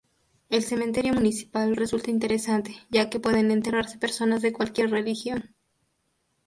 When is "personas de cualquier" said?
3.99-4.89